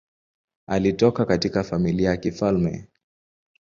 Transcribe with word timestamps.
Alitoka 0.67 1.25
katika 1.25 1.63
familia 1.63 2.09
ya 2.09 2.17
kifalme. 2.17 2.87